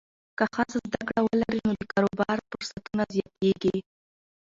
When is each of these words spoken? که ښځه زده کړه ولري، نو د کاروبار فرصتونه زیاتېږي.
که 0.37 0.43
ښځه 0.53 0.77
زده 0.85 1.01
کړه 1.07 1.19
ولري، 1.25 1.61
نو 1.67 1.73
د 1.79 1.81
کاروبار 1.93 2.37
فرصتونه 2.49 3.03
زیاتېږي. 3.13 3.77